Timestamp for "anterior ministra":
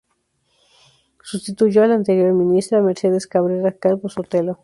1.93-2.81